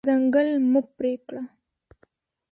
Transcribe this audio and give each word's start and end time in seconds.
ځنګل 0.07 0.47
مه 0.71 0.81
پرې 0.97 1.13
کړه. 1.27 1.43